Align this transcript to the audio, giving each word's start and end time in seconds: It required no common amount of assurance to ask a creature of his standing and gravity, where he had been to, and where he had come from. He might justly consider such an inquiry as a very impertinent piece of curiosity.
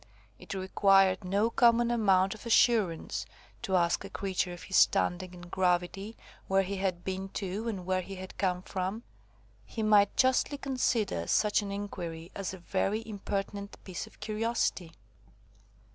It 0.39 0.55
required 0.55 1.23
no 1.23 1.51
common 1.51 1.91
amount 1.91 2.33
of 2.33 2.47
assurance 2.47 3.27
to 3.61 3.75
ask 3.75 4.03
a 4.03 4.09
creature 4.09 4.51
of 4.51 4.63
his 4.63 4.75
standing 4.77 5.35
and 5.35 5.51
gravity, 5.51 6.17
where 6.47 6.63
he 6.63 6.77
had 6.77 7.03
been 7.03 7.29
to, 7.35 7.67
and 7.67 7.85
where 7.85 8.01
he 8.01 8.15
had 8.15 8.35
come 8.39 8.63
from. 8.63 9.03
He 9.63 9.83
might 9.83 10.17
justly 10.17 10.57
consider 10.57 11.27
such 11.27 11.61
an 11.61 11.71
inquiry 11.71 12.31
as 12.33 12.51
a 12.51 12.57
very 12.57 13.07
impertinent 13.07 13.77
piece 13.83 14.07
of 14.07 14.19
curiosity. 14.19 14.93